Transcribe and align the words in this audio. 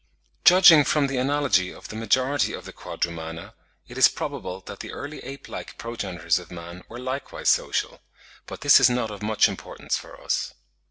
Judging 0.43 0.83
from 0.83 1.05
the 1.05 1.17
analogy 1.19 1.71
of 1.71 1.89
the 1.89 1.95
majority 1.95 2.53
of 2.53 2.65
the 2.65 2.73
Quadrumana, 2.73 3.53
it 3.87 3.99
is 3.99 4.07
probable 4.07 4.59
that 4.61 4.79
the 4.79 4.91
early 4.91 5.19
ape 5.19 5.47
like 5.47 5.77
progenitors 5.77 6.39
of 6.39 6.49
man 6.49 6.81
were 6.89 6.97
likewise 6.97 7.49
social; 7.49 8.01
but 8.47 8.61
this 8.61 8.79
is 8.79 8.89
not 8.89 9.11
of 9.11 9.21
much 9.21 9.47
importance 9.47 9.97
for 9.97 10.19
us. 10.19 10.55